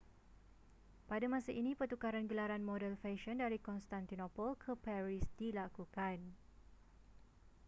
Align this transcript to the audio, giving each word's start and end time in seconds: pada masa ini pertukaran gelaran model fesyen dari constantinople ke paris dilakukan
pada 1.09 1.27
masa 1.33 1.51
ini 1.59 1.71
pertukaran 1.79 2.25
gelaran 2.29 2.63
model 2.69 2.93
fesyen 3.03 3.37
dari 3.43 3.57
constantinople 3.67 4.51
ke 4.63 4.71
paris 4.85 5.25
dilakukan 5.39 6.17